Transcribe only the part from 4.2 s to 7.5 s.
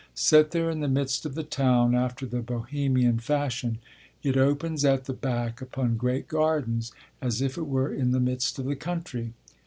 it opens at the back upon great gardens, as